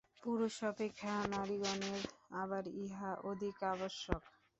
[0.23, 2.01] পুরুষ অপেক্ষা নারীগণের
[2.35, 4.21] আবার ইহা অধিক আবশ্যক।